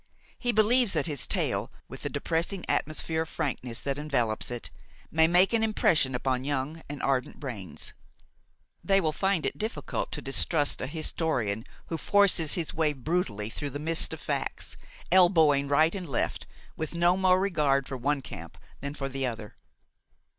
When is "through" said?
13.51-13.69